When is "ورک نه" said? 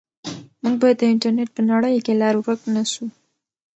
2.43-2.83